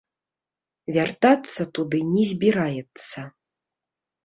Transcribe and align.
Вяртацца 0.95 1.61
туды 1.77 2.01
не 2.15 2.25
збіраецца. 2.33 3.19